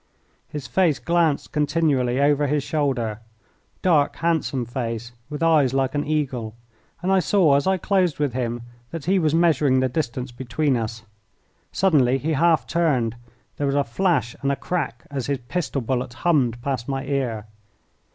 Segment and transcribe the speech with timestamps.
[0.49, 3.19] His face glanced continually over his shoulder
[3.83, 6.55] dark, handsome face, with eyes like an eagle
[7.03, 10.75] and I saw as I closed with him that he was measuring the distance between
[10.75, 11.03] us.
[11.71, 13.15] Suddenly he half turned;
[13.57, 17.45] there were a flash and a crack as his pistol bullet hummed past my ear.